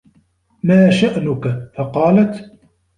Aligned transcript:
مَا 0.63 0.89
شَأْنُك؟ 0.91 1.47
فَقَالَتْ 1.77 2.51